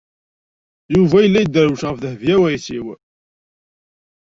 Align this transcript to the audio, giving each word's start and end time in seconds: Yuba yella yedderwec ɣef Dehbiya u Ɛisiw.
Yuba 0.95 1.17
yella 1.23 1.39
yedderwec 1.41 1.83
ɣef 1.85 1.97
Dehbiya 1.99 2.35
u 2.41 2.43
Ɛisiw. 2.53 2.87